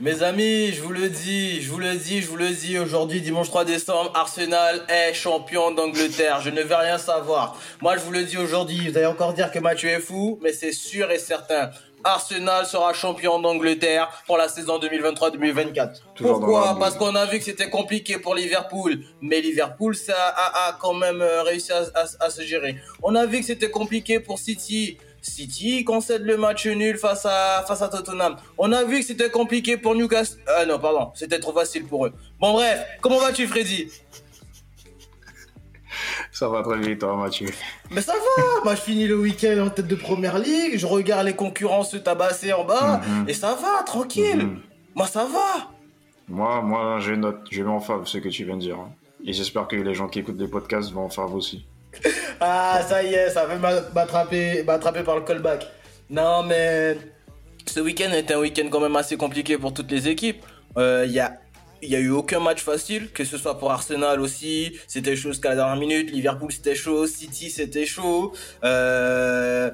[0.00, 3.20] Mes amis, je vous le dis, je vous le dis, je vous le dis, aujourd'hui,
[3.20, 6.40] dimanche 3 décembre, Arsenal est champion d'Angleterre.
[6.40, 7.60] Je ne veux rien savoir.
[7.80, 10.52] Moi, je vous le dis aujourd'hui, vous allez encore dire que Mathieu est fou, mais
[10.52, 11.70] c'est sûr et certain.
[12.04, 16.00] Arsenal sera champion d'Angleterre pour la saison 2023-2024.
[16.16, 16.76] Pourquoi?
[16.78, 21.20] Parce qu'on a vu que c'était compliqué pour Liverpool, mais Liverpool ça a, quand même
[21.20, 22.76] euh, réussi à se gérer.
[23.02, 27.64] On a vu que c'était compliqué pour City, City concède le match nul face à,
[27.66, 28.36] face à Tottenham.
[28.56, 30.38] On a vu que c'était compliqué pour Newcastle.
[30.46, 32.12] Ah non, pardon, c'était trop facile pour eux.
[32.40, 33.88] Bon, bref, comment vas-tu, Freddy?
[36.32, 37.48] Ça va très bien, toi, Mathieu.
[37.90, 41.26] Mais ça va Moi, je finis le week-end en tête de première ligue, je regarde
[41.26, 43.28] les concurrents se tabasser en bas, mhm.
[43.28, 44.46] et ça va, tranquille.
[44.46, 44.60] Mhm.
[44.94, 45.70] Moi, ça va.
[46.28, 48.78] Moi, moi, je note, je vais en faveur ce que tu viens de dire.
[48.78, 48.92] Hein.
[49.24, 51.64] Et j'espère que les gens qui écoutent les podcasts vont en faveur aussi.
[52.40, 55.66] ah, ça y est, ça va m'attraper par le callback.
[56.10, 56.96] Non, mais
[57.66, 60.44] ce week-end était un week-end quand même assez compliqué pour toutes les équipes.
[60.76, 61.20] Il
[61.82, 65.30] il y a eu aucun match facile, que ce soit pour Arsenal aussi, c'était chaud
[65.30, 68.32] jusqu'à la dernière minute, Liverpool c'était chaud, City c'était chaud,
[68.64, 69.70] euh,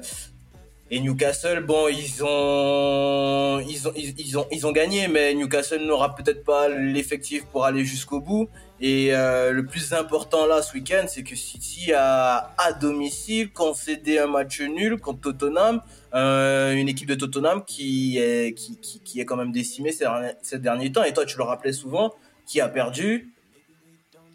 [0.91, 6.13] et Newcastle, bon, ils ont, ils ont, ils, ont, ils ont gagné, mais Newcastle n'aura
[6.13, 8.49] peut-être pas l'effectif pour aller jusqu'au bout.
[8.79, 14.19] Et euh, le plus important là ce week-end, c'est que City a à domicile concédé
[14.19, 15.81] un match nul contre Tottenham,
[16.13, 20.05] euh, une équipe de Tottenham qui est, qui, qui, est quand même décimée ces,
[20.43, 21.03] ces, derniers temps.
[21.03, 22.13] Et toi, tu le rappelais souvent,
[22.45, 23.33] qui a perdu?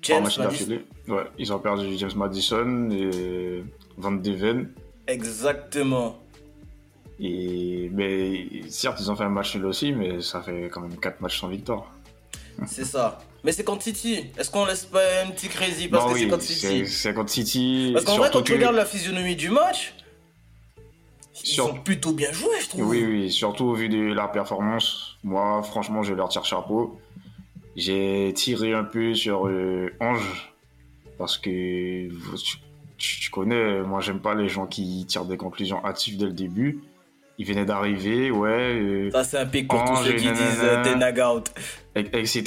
[0.02, 0.78] James Madison.
[1.06, 3.62] Ouais, ils ont perdu James Madison et
[3.98, 4.70] Van de Ven.
[5.06, 6.18] Exactement.
[7.20, 10.96] Et, mais certes, ils ont fait un match nul aussi, mais ça fait quand même
[10.96, 11.92] 4 matchs sans victoire.
[12.66, 13.18] C'est ça.
[13.44, 14.26] Mais c'est contre City.
[14.38, 17.90] Est-ce qu'on laisse pas un petit crazy parce que c'est contre City C'est contre City.
[17.92, 19.94] Parce qu'en vrai, quand tu regardes la physionomie du match,
[21.44, 22.88] ils ont plutôt bien joué, je trouve.
[22.88, 25.16] Oui, oui, surtout au vu de la performance.
[25.24, 27.00] Moi, franchement, je leur tire chapeau.
[27.76, 30.52] J'ai tiré un peu sur euh, Ange
[31.16, 32.08] parce que
[32.98, 36.80] tu, connais, moi, j'aime pas les gens qui tirent des conclusions hâtives dès le début
[37.40, 39.08] il venait d'arriver, ouais.
[39.12, 41.50] Ça, c'est un pic pour tous ceux qui disent euh, t'es nag out.
[41.96, 42.42] Etc.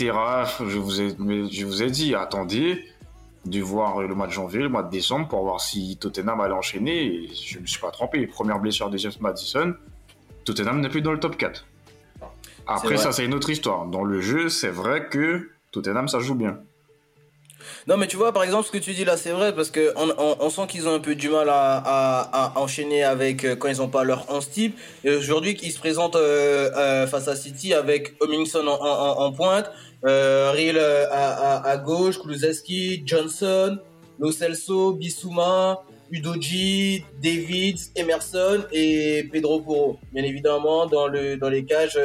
[0.60, 2.86] Je vous, ai, je vous ai dit, attendez
[3.44, 6.54] de voir le mois de janvier, le mois de décembre pour voir si Tottenham allait
[6.54, 7.06] enchaîner.
[7.06, 8.28] Et je ne me suis pas trompé.
[8.28, 9.74] Première blessure de James Madison,
[10.46, 11.66] Tottenham n'est plus dans le top 4.
[12.68, 13.88] Après, ça, c'est une autre histoire.
[13.88, 16.60] Dans le jeu, c'est vrai que Tottenham, ça joue bien.
[17.88, 19.94] Non, mais tu vois, par exemple, ce que tu dis là, c'est vrai, parce que
[19.96, 23.90] on, sent qu'ils ont un peu du mal à, enchaîner avec euh, quand ils n'ont
[23.90, 24.78] pas leur 11 type.
[25.04, 29.72] Et aujourd'hui, ils se présentent euh, euh, face à City avec Homingson en, pointe,
[30.06, 33.78] euh, Riel à, gauche, Kulusevski, Johnson,
[34.20, 35.82] Lo Celso, Bissouma,
[36.12, 40.00] Udoji, David, Emerson et Pedro Porro.
[40.14, 42.00] Bien évidemment, dans, le, dans les cages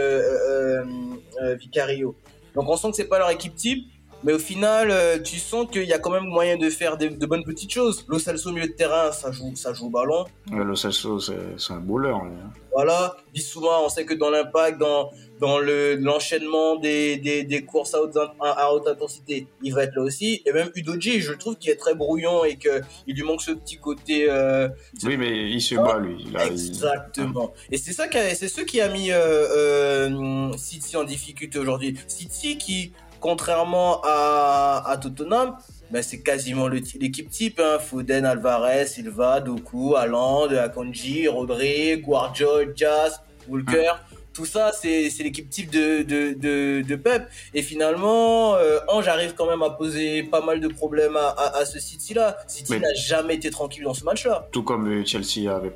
[1.58, 2.14] Vicario.
[2.54, 3.86] Donc on sent que c'est pas leur équipe type.
[4.24, 7.08] Mais au final, euh, tu sens qu'il y a quand même moyen de faire de,
[7.26, 8.04] bonnes petites choses.
[8.08, 10.24] Lo Celso au milieu de terrain, ça joue, ça joue au ballon.
[10.50, 12.10] Ouais, Lo Celso, c'est un bowler.
[12.10, 12.50] Hein.
[12.72, 13.16] Voilà.
[13.36, 18.16] souvent, on sait que dans l'impact, dans, dans l'enchaînement des, des, des, courses à haute,
[18.40, 20.42] à haute intensité, il va être là aussi.
[20.46, 23.78] Et même Udoji, je trouve qu'il est très brouillon et qu'il lui manque ce petit
[23.78, 24.26] côté.
[24.28, 24.68] Euh,
[25.04, 26.26] oui, mais il se bat, lui.
[26.46, 27.52] Exactement.
[27.70, 31.96] Et c'est ça, c'est ce qui a mis euh, City en difficulté aujourd'hui.
[32.06, 35.56] City qui contrairement à, à Tottenham,
[35.90, 37.60] ben c'est quasiment l'équipe type.
[37.60, 37.78] Hein.
[37.78, 43.92] Foden, Alvarez, Silva, Doku, Haaland, Akonji, Rodri, Guardiola, Jazz, Walker
[44.38, 47.28] tout ça, c'est l'équipe type de, de, de, Pep.
[47.54, 51.64] Et finalement, euh, Ange arrive quand même à poser pas mal de problèmes à, à,
[51.64, 52.36] ce City-là.
[52.46, 54.48] City n'a jamais été tranquille dans ce match-là.
[54.52, 55.74] Tout comme euh, Chelsea avait,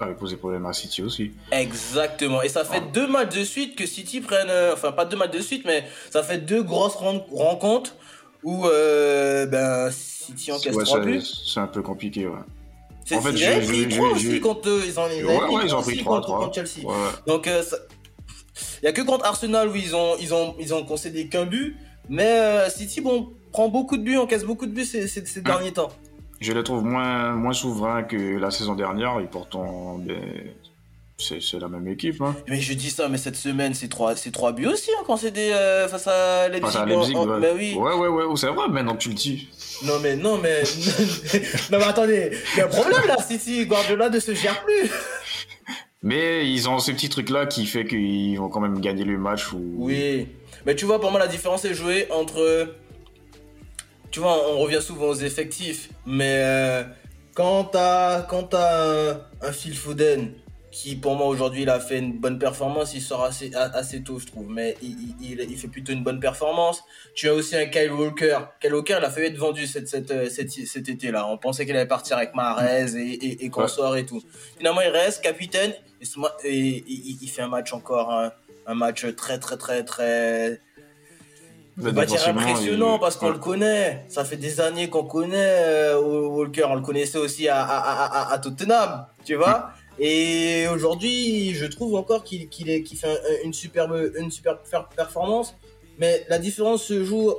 [0.00, 1.30] avait posé problème à City aussi.
[1.52, 2.42] Exactement.
[2.42, 4.50] Et ça fait deux matchs de suite que City prenne.
[4.50, 7.94] Euh, enfin, pas deux matchs de suite, mais ça fait deux grosses rencontres
[8.42, 11.22] où ben, City encaisse ouais, trois buts.
[11.22, 12.40] C'est un peu compliqué, ouais.
[13.10, 14.82] En fait, 3 aussi contre eux.
[14.86, 16.86] Ils, en, ils, ouais, ouais, ils ont pris 3 contre, contre, Chelsea.
[16.86, 16.94] Ouais.
[17.26, 17.62] Donc, euh,
[18.82, 21.46] il n'y a que contre Arsenal où ils ont, ils ont, ils ont concédé qu'un
[21.46, 21.76] but.
[22.08, 25.40] Mais euh, City, bon, prend beaucoup de buts, encaisse beaucoup de buts ces, ces, ces
[25.40, 25.90] derniers temps.
[26.40, 29.20] Je les trouve moins, moins souverains que la saison dernière.
[29.20, 30.20] Et pourtant, ben,
[31.22, 32.20] c'est la même équipe.
[32.20, 32.34] Hein.
[32.48, 35.36] Mais je dis ça, mais cette semaine, c'est 3, trois buts aussi hein, quand c'est
[35.36, 36.72] euh, face à Leipzig.
[36.72, 37.52] Face à Leipzig, ouais.
[37.54, 37.74] Oui.
[37.76, 37.94] ouais.
[37.94, 39.48] Ouais, ouais, c'est vrai, maintenant que tu le dis.
[39.84, 40.62] Non, mais non, mais.
[41.70, 44.90] non, mais attendez, il y a un problème là, si, Guardiola ne se gère plus.
[46.02, 49.52] mais ils ont ce petit truc-là qui fait qu'ils vont quand même gagner le match.
[49.52, 49.60] Ou...
[49.76, 50.28] Oui,
[50.66, 52.68] mais tu vois, pour moi, la différence est jouée entre.
[54.10, 56.84] Tu vois, on revient souvent aux effectifs, mais euh,
[57.34, 60.34] quand t'as as un, un Phil Foden
[60.72, 64.18] qui pour moi aujourd'hui il a fait une bonne performance, il sort assez, assez tôt
[64.18, 66.82] je trouve, mais il, il, il, fait plutôt une bonne performance.
[67.14, 68.38] Tu as aussi un Kyle Walker.
[68.58, 71.28] Kyle Walker il a fait être vendu cette, cette, euh, cette, cet été-là.
[71.28, 74.22] On pensait qu'il allait partir avec Mahrez et, et, et consort et tout.
[74.56, 75.74] Finalement il reste capitaine
[76.42, 78.32] et, il, fait un match encore, un,
[78.66, 80.58] un match très très très très...
[81.82, 84.04] Pas dire impressionnant parce qu'on le connaît.
[84.08, 86.64] Ça fait des années qu'on connaît euh, Walker.
[86.64, 89.72] On le connaissait aussi à, à, à, à Tottenham, tu vois.
[90.04, 93.14] Et aujourd'hui, je trouve encore qu'il fait
[93.44, 94.58] une superbe, une superbe
[94.96, 95.54] performance.
[95.96, 97.34] Mais la différence se joue.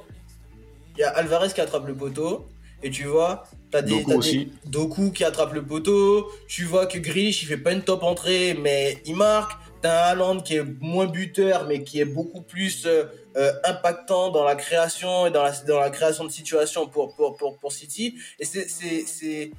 [0.96, 2.46] Il y a Alvarez qui attrape le poteau.
[2.82, 6.32] Et tu vois, t'as des, Doku, des Doku qui attrape le poteau.
[6.48, 9.60] Tu vois que Grish, il fait pas une top entrée, mais il marque.
[9.82, 13.04] T'as un Haaland qui est moins buteur, mais qui est beaucoup plus euh,
[13.36, 17.36] euh, impactant dans la création et dans la, dans la création de situation pour, pour,
[17.36, 18.16] pour, pour City.
[18.40, 19.52] Et c'est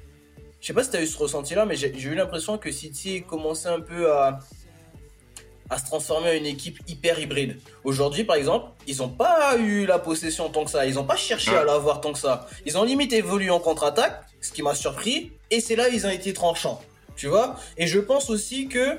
[0.65, 3.21] je sais pas si tu as eu ce ressenti-là, mais j'ai eu l'impression que City
[3.21, 4.39] commençait un peu à,
[5.69, 7.59] à se transformer en une équipe hyper hybride.
[7.83, 10.87] Aujourd'hui, par exemple, ils n'ont pas eu la possession tant que ça.
[10.87, 12.47] Ils n'ont pas cherché à l'avoir tant que ça.
[12.65, 15.33] Ils ont limite évolué en contre-attaque, ce qui m'a surpris.
[15.51, 16.81] Et c'est là ils ont été tranchants.
[17.15, 17.57] Tu vois?
[17.77, 18.97] Et je pense aussi que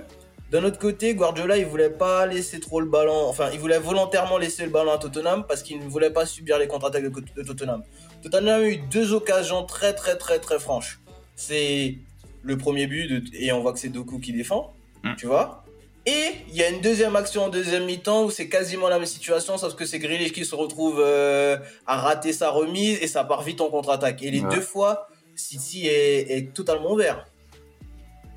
[0.53, 3.27] d'un autre côté, Guardiola, il voulait pas laisser trop le ballon.
[3.27, 6.61] Enfin, il voulait volontairement laisser le ballon à Tottenham parce qu'il ne voulait pas subir
[6.61, 7.83] les contre-attaques de, de Tottenham.
[8.23, 11.01] Tottenham a eu deux occasions très, très, très, très franches
[11.37, 11.99] c'est
[12.43, 14.75] le premier but et on voit que c'est Doku qui défend,
[15.05, 15.15] mm.
[15.17, 15.65] tu vois.
[16.07, 19.07] Et il y a une deuxième action en deuxième mi-temps où c'est quasiment la même
[19.07, 23.25] situation, sauf que c'est Grealish qui se retrouve euh, à rater sa remise et ça
[23.25, 24.23] part vite en contre-attaque.
[24.23, 27.27] Et les deux fois, City est, totalement vert.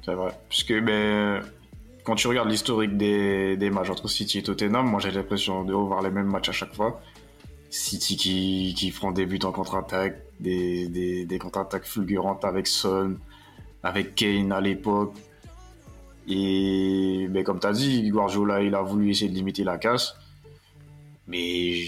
[0.03, 0.31] C'est vrai.
[0.49, 1.41] Puisque ben,
[2.03, 5.73] quand tu regardes l'historique des, des, matchs entre City et Tottenham, moi j'ai l'impression de
[5.73, 6.99] revoir les mêmes matchs à chaque fois.
[7.69, 13.15] City qui, qui prend des buts en contre-attaque, des, des, des contre-attaques fulgurantes avec Son,
[13.83, 15.13] avec Kane à l'époque.
[16.27, 20.15] Et ben, comme tu as dit, Guardiola, il a voulu essayer de limiter la casse.
[21.27, 21.81] Mais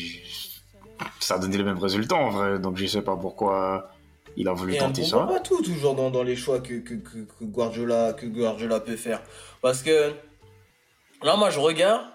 [1.19, 2.59] ça a donné le même résultat en vrai.
[2.59, 3.91] Donc je sais pas pourquoi
[4.37, 5.25] il a voulu tenter ça.
[5.25, 9.21] pas tout toujours dans, dans les choix que, que, que, Guardiola, que Guardiola peut faire.
[9.61, 10.13] Parce que
[11.23, 12.05] là, moi, je regarde.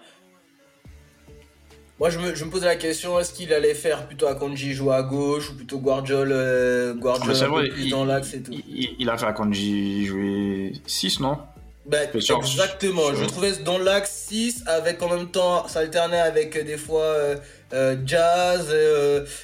[1.99, 4.93] Moi, je me, je me posais la question est-ce qu'il allait faire plutôt Akanji jouer
[4.93, 10.05] à gauche ou plutôt Guardiola, euh, plus dans l'axe et tout il, a fait Akanji
[10.05, 11.39] jouer 6, non
[11.87, 16.77] bah, exactement, je trouvais dans l'axe 6 avec en même temps, ça alternait avec des
[16.77, 17.35] fois euh,
[17.73, 18.75] euh, Jazz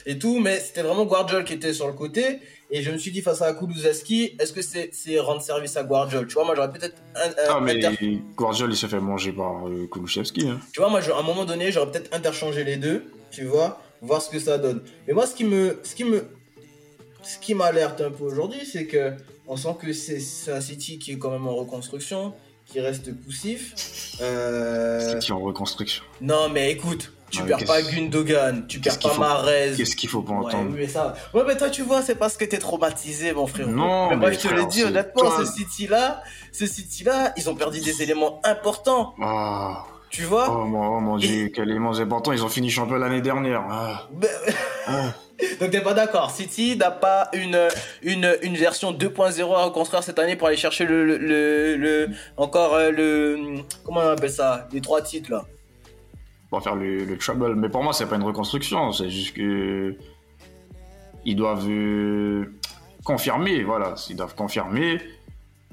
[0.05, 2.39] et tout, mais c'était vraiment Guardiola qui était sur le côté.
[2.75, 6.25] Et je me suis dit face à Kulusevski, est-ce que c'est rendre service à Guardiola
[6.25, 6.95] Tu vois, moi j'aurais peut-être.
[7.47, 7.79] Ah, mais
[8.35, 10.49] Guardiola il s'est fait manger par euh, Kulusevski.
[10.49, 10.59] Hein.
[10.71, 14.23] Tu vois, moi à un moment donné, j'aurais peut-être interchangé les deux, tu vois, voir
[14.23, 14.81] ce que ça donne.
[15.07, 15.79] Mais moi, ce qui me.
[15.83, 16.25] Ce qui me.
[17.21, 19.11] Ce qui m'alerte un peu aujourd'hui, c'est que
[19.47, 22.33] on sent que c'est un City qui est quand même en reconstruction,
[22.65, 24.17] qui reste poussif.
[24.21, 25.13] Euh...
[25.13, 26.03] City en reconstruction.
[26.21, 29.73] Non, mais écoute, tu perds pas Gundogan, tu perds pas Marez.
[29.75, 31.15] Qu'est-ce qu'il faut pas entendre ouais, mais ça...
[31.33, 33.67] ouais, mais toi, tu vois, c'est parce que t'es traumatisé, mon frère.
[33.67, 36.21] Non, mais moi, je te l'ai dit, honnêtement, ce City-là,
[36.51, 39.15] ce City-là, ils ont perdu des éléments importants.
[39.21, 39.85] Ah.
[40.09, 42.33] Tu vois Oh mon, oh, mon dieu, quels éléments importants.
[42.33, 43.63] Ils ont fini champion l'année dernière.
[43.67, 44.07] Ah.
[44.13, 44.29] Ben,
[44.87, 45.13] ah.
[45.59, 46.31] Donc t'es pas d'accord.
[46.31, 47.67] City n'a pas une,
[48.01, 52.91] une, une version 2.0 à reconstruire cette année pour aller chercher le, le, encore euh,
[52.91, 54.67] le comment on appelle ça?
[54.71, 55.45] Les trois titres là
[56.59, 57.55] faire le, trouble.
[57.55, 59.95] Mais pour moi, c'est pas une reconstruction, c'est juste que
[61.25, 62.53] ils doivent euh,
[63.05, 64.99] confirmer, voilà, ils doivent confirmer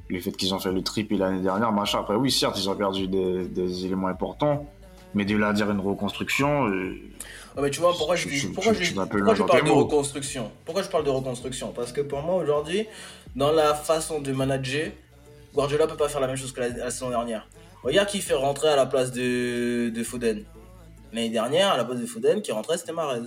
[0.08, 2.00] le fait qu'ils ont fait le triple l'année dernière, machin.
[2.00, 4.66] Après, oui, certes, ils ont perdu des, éléments importants,
[5.14, 6.68] mais de là à dire une reconstruction.
[6.68, 6.96] Euh,
[7.56, 10.52] ah, mais tu vois, pourquoi je, pourquoi je, pourquoi je parle de reconstruction?
[10.64, 11.72] Pourquoi je parle de reconstruction?
[11.72, 12.86] Parce que pour moi, aujourd'hui,
[13.34, 14.92] dans la façon de manager,
[15.54, 17.48] Guardiola peut pas faire la même chose que la, saison dernière.
[17.82, 20.44] Regarde qui fait rentrer à la place de, de Foden.
[21.12, 23.22] L'année dernière, à la base de Foden, qui rentrait, c'était Marez.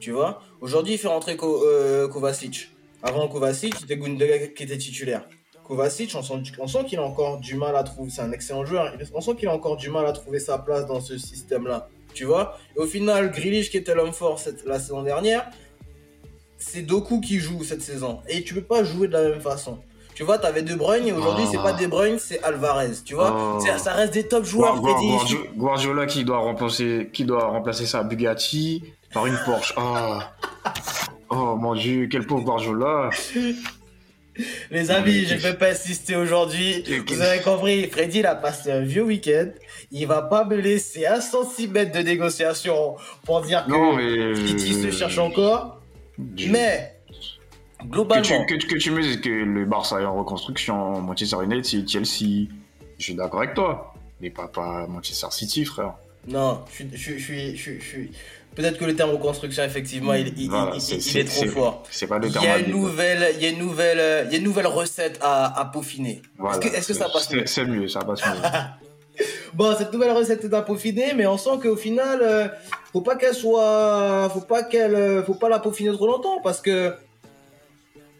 [0.00, 0.42] Tu vois?
[0.60, 2.70] Aujourd'hui, il fait rentrer euh, Kovacic.
[3.02, 5.24] Avant Kovacic, c'était Gundogan qui était titulaire.
[5.66, 8.10] Kovacic, on sent, qu'il a encore du mal à trouver.
[8.10, 8.92] C'est un excellent joueur.
[9.14, 11.88] On sent qu'il a encore du mal à trouver sa place dans ce système-là.
[12.14, 15.50] Tu vois Et au final, Grealish, qui était l'homme fort la saison dernière,
[16.56, 18.20] c'est Doku qui joue cette saison.
[18.28, 19.78] Et tu peux pas jouer de la même façon.
[20.14, 21.82] Tu vois, t'avais De Bruyne et aujourd'hui, c'est pas ah.
[21.82, 22.92] De Bruyne, c'est Alvarez.
[23.04, 23.66] Tu vois, oh.
[23.76, 24.80] ça reste des top joueurs.
[25.54, 28.82] Guardiola qui doit remplacer, qui doit remplacer sa Bugatti
[29.12, 29.74] par une Porsche.
[29.76, 30.18] Oh.
[31.30, 33.10] oh mon dieu, quel pauvre Guardiola.
[34.70, 36.84] Les amis, je ne vais pas insister aujourd'hui.
[37.06, 39.48] Vous avez compris, Freddy il a passé un vieux week-end.
[39.90, 45.18] Il va pas me laisser un centimètre de négociation pour dire que City se cherche
[45.18, 45.80] encore.
[46.18, 46.96] Mais
[47.84, 48.44] Globalement.
[48.46, 51.88] Que tu, que, que tu me dises que le Barça est en reconstruction, Manchester United,
[51.88, 52.48] Chelsea,
[52.98, 53.94] Je suis d'accord avec toi.
[54.20, 55.94] Mais pas, pas Manchester City, frère.
[56.28, 58.10] Non, je suis, je, je, suis,
[58.56, 61.82] Peut-être que le terme reconstruction, effectivement, il, il, il, est, trop fort.
[61.90, 62.44] C'est pas le terme.
[62.44, 64.66] Il y a une nouvelle, il y a une nouvelle, il y a une nouvelle
[64.66, 66.22] recette à, à peaufiner.
[66.50, 69.24] Est-ce que, est que, ça passe mieux C'est mieux, ça passe mieux.
[69.54, 72.48] bon, cette nouvelle recette est à peaufiner, mais on sent qu'au final, euh,
[72.94, 76.62] faut pas qu'elle soit, faut pas qu'elle, euh, faut pas la peaufiner trop longtemps parce
[76.62, 76.94] que.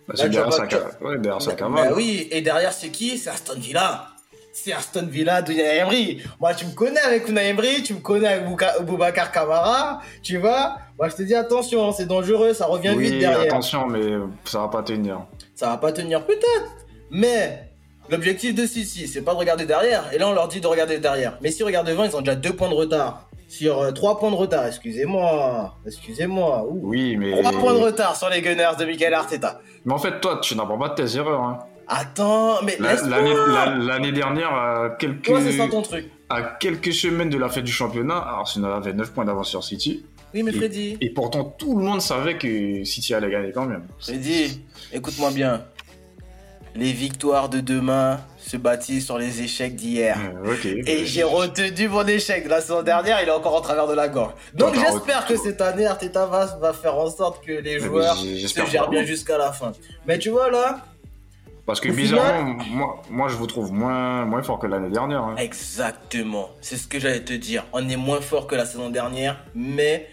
[0.06, 0.64] Bah, c'est derrière, ça,
[1.00, 3.16] ouais, derrière ça bah, oui, et derrière c'est qui?
[3.16, 4.15] C'est Aston Villa
[4.56, 6.22] c'est Aston Villa d'Unai Emery.
[6.40, 8.46] Moi, tu me connais avec Unai Emery, tu me connais avec
[8.86, 10.76] Boubacar Kamara, tu vois.
[10.98, 13.52] Moi, je te dis attention, c'est dangereux, ça revient vite derrière.
[13.52, 14.00] attention, mais
[14.44, 15.26] ça va pas tenir.
[15.54, 17.68] Ça va pas tenir peut-être, mais
[18.08, 20.10] l'objectif de Sissi, c'est pas de regarder derrière.
[20.14, 21.36] Et là, on leur dit de regarder derrière.
[21.42, 23.28] Mais si regardent devant, ils ont déjà deux points de retard.
[23.48, 25.76] Sur euh, trois points de retard, excusez-moi.
[25.86, 26.66] Excusez-moi.
[26.68, 27.42] Oui, mais.
[27.42, 29.60] Trois points de retard sur les Gunners de Michael Arteta.
[29.84, 31.42] Mais en fait, toi, tu n'apprends pas de tes erreurs.
[31.42, 31.58] Hein.
[31.88, 36.10] Attends, mais l'année dernière, à quelques, Toi, c'est ça ton truc.
[36.28, 40.04] à quelques semaines de la fête du championnat, Arsenal avait 9 points d'avance sur City.
[40.34, 40.98] Oui, mais Freddy.
[41.00, 43.84] Et, pourtant, tout le monde savait que City allait gagner quand même.
[44.00, 44.60] Freddy,
[44.92, 45.64] écoute-moi bien.
[46.74, 50.18] Les victoires de demain se bâtissent sur les échecs d'hier.
[50.64, 53.94] et j'ai retenu mon échec de la saison dernière, il est encore en travers de
[53.94, 54.34] la gorge.
[54.52, 58.66] Donc j'espère que cette année, Arteta va, va faire en sorte que les joueurs se
[58.66, 59.72] gèrent bien jusqu'à la fin.
[60.06, 60.84] Mais tu vois là,
[61.66, 65.22] parce que bizarrement, moi, moi, je vous trouve moins, moins fort que l'année dernière.
[65.22, 65.34] Hein.
[65.36, 66.50] Exactement.
[66.60, 67.66] C'est ce que j'allais te dire.
[67.72, 70.08] On est moins fort que la saison dernière, mais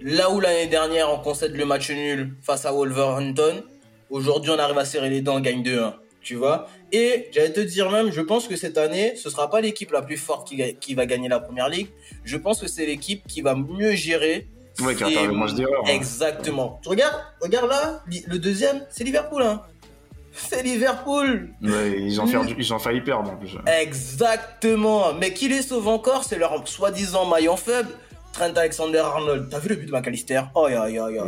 [0.00, 3.62] là où l'année dernière on concède le match nul face à Wolverhampton,
[4.10, 5.94] aujourd'hui on arrive à serrer les dents, on gagne 2-1.
[6.22, 9.60] Tu vois Et j'allais te dire même, je pense que cette année, ce sera pas
[9.60, 11.88] l'équipe la plus forte qui, qui va gagner la première ligue.
[12.24, 14.46] Je pense que c'est l'équipe qui va mieux gérer
[14.80, 15.82] Ouais, qui a le match d'erreur.
[15.88, 16.80] Exactement.
[16.82, 19.42] Tu regardes, regarde là, le deuxième, c'est Liverpool.
[19.42, 19.62] Hein.
[20.34, 21.50] C'est Liverpool.
[21.60, 23.56] ils, ont fait, ils ont failli perdre en plus.
[23.80, 25.14] Exactement.
[25.14, 27.90] Mais qui les sauve encore, c'est leur soi-disant maillon faible,
[28.32, 29.48] Trent Alexander-Arnold.
[29.50, 30.42] T'as vu le but de McAllister?
[30.54, 31.24] Oh, ya, ya, ya,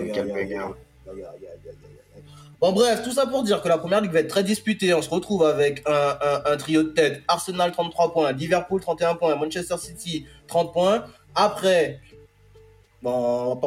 [2.61, 4.95] Bon bref, tout ça pour dire que la première ligue va être très disputée.
[4.95, 7.23] On se retrouve avec un, un, trio de tête.
[7.29, 11.05] Arsenal 33 points, Liverpool 31 points, Manchester City 30 points.
[11.35, 12.01] Après,
[13.03, 13.61] bon,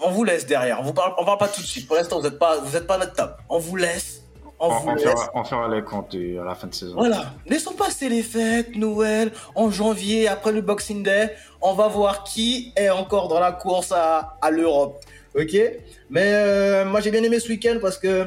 [0.00, 0.80] on vous laisse derrière.
[0.80, 1.86] On vous parle, on parle pas tout de suite.
[1.86, 3.36] Pour l'instant, vous n'êtes pas, vous êtes pas notre top.
[3.48, 4.21] On vous laisse
[4.62, 6.94] on, fera, les comptes à la fin de saison.
[6.94, 7.34] Voilà.
[7.46, 11.34] Laissons passer les fêtes, Noël, en janvier, après le Boxing Day.
[11.60, 15.04] On va voir qui est encore dans la course à, l'Europe.
[15.34, 15.56] Ok?
[16.10, 18.26] Mais euh, moi, j'ai bien aimé ce week-end parce que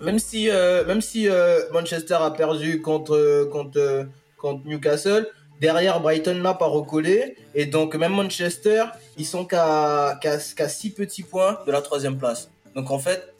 [0.00, 5.28] même si, euh, même si euh, Manchester a perdu contre, contre, contre Newcastle,
[5.60, 7.36] derrière Brighton n'a pas recollé.
[7.54, 8.84] Et donc, même Manchester,
[9.16, 12.50] ils sont qu'à 6 petits points de la troisième place.
[12.74, 13.34] Donc, en fait,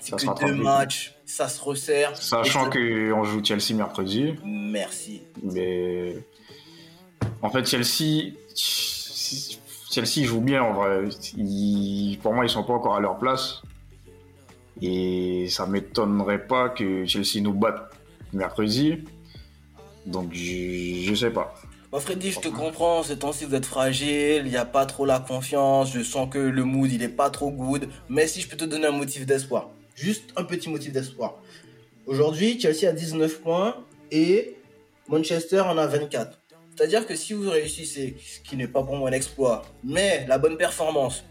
[0.00, 2.16] c'est que deux matchs ça se resserre.
[2.16, 4.34] Sachant qu'on joue Chelsea mercredi.
[4.44, 5.22] Merci.
[5.42, 6.16] Mais
[7.40, 8.32] en fait, Chelsea,
[9.90, 11.08] Chelsea joue bien en vrai.
[12.22, 13.62] Pour moi, ils sont pas encore à leur place.
[14.82, 17.92] Et ça m'étonnerait pas que Chelsea nous batte
[18.32, 19.04] mercredi.
[20.06, 21.54] Donc, je, sais pas.
[21.92, 25.18] Freddy, je te comprends, ces temps-ci vous êtes fragile, il n'y a pas trop la
[25.18, 28.56] confiance, je sens que le mood il est pas trop good, mais si je peux
[28.56, 31.42] te donner un motif d'espoir, Juste un petit motif d'espoir.
[32.06, 34.56] Aujourd'hui, Chelsea a 19 points et
[35.08, 36.40] Manchester en a 24.
[36.74, 40.38] C'est-à-dire que si vous réussissez, ce qui n'est pas pour moi un exploit, mais la
[40.38, 41.22] bonne performance,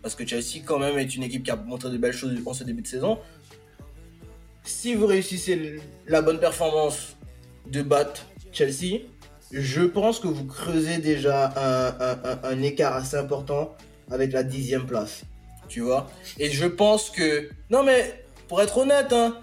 [0.00, 2.54] parce que Chelsea quand même est une équipe qui a montré de belles choses en
[2.54, 3.18] ce début de saison,
[4.64, 7.16] si vous réussissez la bonne performance
[7.70, 9.00] de battre Chelsea,
[9.52, 13.76] je pense que vous creusez déjà un, un écart assez important
[14.10, 15.24] avec la dixième place
[15.68, 16.08] tu vois.
[16.38, 19.38] Et je pense que, non mais, pour être honnête, hein,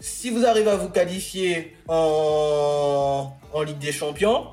[0.00, 4.46] si vous arrivez à vous qualifier en, en Ligue des Champions,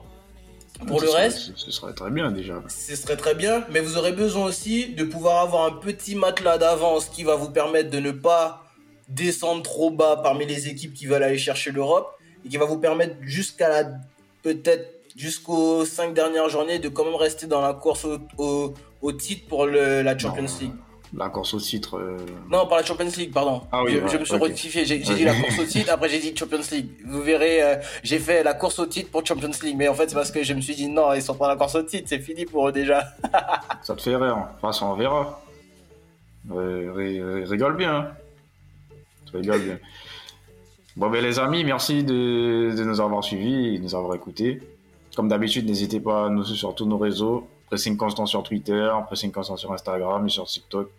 [0.88, 2.62] pour le reste, ce serait très bien déjà.
[2.68, 6.58] Ce serait très bien, mais vous aurez besoin aussi de pouvoir avoir un petit matelas
[6.58, 8.66] d'avance qui va vous permettre de ne pas
[9.08, 12.80] descendre trop bas parmi les équipes qui veulent aller chercher l'Europe et qui va vous
[12.80, 13.92] permettre jusqu'à la
[14.42, 18.06] peut-être jusqu'aux cinq dernières journées de quand même rester dans la course
[18.38, 20.74] au, au titre pour le, la Champions League.
[21.14, 21.98] La course au titre.
[21.98, 22.18] Euh,
[22.50, 23.64] non, pas la Champions League, pardon.
[23.72, 24.86] Ah oui, je, me suis rectifié.
[24.86, 26.88] J'ai dit la course au titre, après j'ai dit Champions League.
[27.06, 30.10] Vous verrez, euh, j'ai fait la course au titre pour Champions League, mais en fait
[30.10, 32.08] c'est parce que je me suis dit non, ils sont pas la course au titre,
[32.08, 33.04] c'est fini pour eux déjà.
[33.84, 34.48] ça te fait rire.
[34.56, 35.42] Enfin, ça on verra.
[36.50, 37.96] rigole bien.
[37.96, 38.08] Hein.
[39.34, 39.80] Rigole bien.
[40.96, 44.62] Bon, ben les amis, merci de, de nous avoir suivis et de nous avoir écoutés.
[45.22, 47.48] Comme d'habitude, n'hésitez pas à nous suivre sur tous nos réseaux.
[47.68, 50.90] Pressing constant sur Twitter, pressing constant sur Instagram et sur TikTok.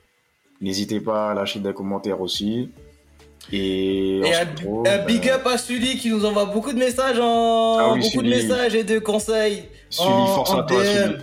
[0.61, 2.71] N'hésitez pas à lâcher des commentaires aussi.
[3.53, 7.93] Et, Et un, big up à Sully qui nous envoie beaucoup de messages en Ah
[7.95, 9.65] oui, beaucoup de messages et de conseils.
[9.91, 10.85] Sully, en- force en à toi.
[10.85, 11.17] Sully.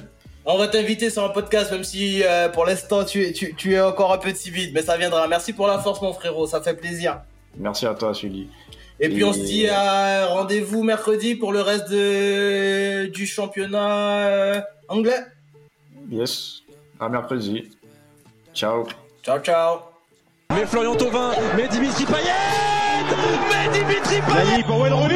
[0.44, 3.76] On va t'inviter sur un podcast, même si euh, pour l'instant tu, es- tu, tu
[3.76, 5.26] es encore un peu timide, mais ça viendra.
[5.30, 7.22] Merci pour la force, mon frérot, ça fait plaisir.
[7.58, 8.50] Merci à toi, Sully.
[9.02, 14.62] Et puis on se dit à rendez-vous mercredi pour le reste de, du championnat euh,
[14.90, 15.26] anglais.
[16.12, 16.64] Yes.
[17.00, 17.70] À mercredi.
[18.54, 18.86] Ciao.
[19.24, 19.80] Ciao, ciao.
[20.52, 22.34] Mais Florian Thauvin, mais Dimitri Payet
[23.50, 25.16] Mais Dimitri Payet Nani pour Wayne Rooney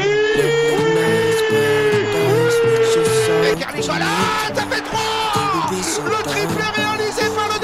[3.51, 4.05] Et Carly Chola,
[4.53, 4.99] ça fait 3
[6.05, 7.62] Le triplé réalisé par le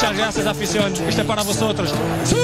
[0.00, 0.92] Muchas gracias, afición.
[0.94, 1.92] Este es é para vosotros.
[2.24, 2.36] ¡Sí!